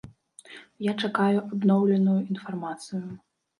Я 0.85 0.93
чакаю 1.03 1.43
абноўленую 1.51 2.19
інфармацыю. 2.33 3.07